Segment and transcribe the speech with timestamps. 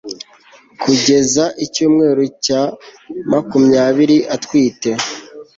[0.81, 2.61] kugeza icyumweru cya
[3.31, 4.91] makumyabiri atwite